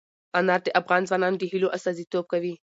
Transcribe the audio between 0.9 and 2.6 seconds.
ځوانانو د هیلو استازیتوب کوي.